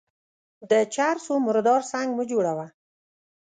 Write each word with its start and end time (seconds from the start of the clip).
د 0.69 0.71
چر 0.93 1.15
سو 1.25 1.33
مردار 1.45 1.81
سنگ 1.91 2.09
مه 2.17 2.23
جوړوه. 2.31 2.65